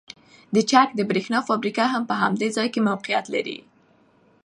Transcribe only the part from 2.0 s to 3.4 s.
په همدې ځای کې موقیعت